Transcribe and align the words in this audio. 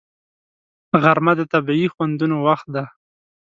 غرمه 1.01 1.33
د 1.39 1.41
طبیعي 1.53 1.87
خوندونو 1.93 2.35
وخت 2.47 2.67
دی 2.75 2.85